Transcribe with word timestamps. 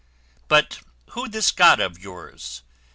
But 0.47 0.79
who 1.11 1.29
this 1.29 1.51
god 1.51 1.79
of 1.79 1.99
yours? 1.99 2.63